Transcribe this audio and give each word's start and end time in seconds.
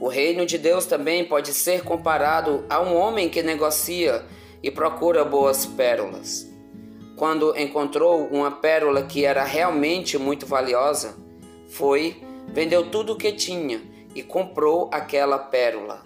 O 0.00 0.08
reino 0.08 0.46
de 0.46 0.56
Deus 0.56 0.86
também 0.86 1.26
pode 1.26 1.52
ser 1.52 1.84
comparado 1.84 2.64
a 2.70 2.80
um 2.80 2.96
homem 2.96 3.28
que 3.28 3.42
negocia 3.42 4.24
e 4.62 4.70
procura 4.70 5.26
boas 5.26 5.66
pérolas. 5.66 6.50
Quando 7.16 7.54
encontrou 7.54 8.26
uma 8.28 8.50
pérola 8.50 9.02
que 9.02 9.26
era 9.26 9.44
realmente 9.44 10.16
muito 10.16 10.46
valiosa, 10.46 11.14
foi, 11.68 12.16
vendeu 12.48 12.90
tudo 12.90 13.12
o 13.12 13.16
que 13.16 13.30
tinha 13.30 13.82
e 14.14 14.22
comprou 14.22 14.88
aquela 14.90 15.38
pérola. 15.38 16.02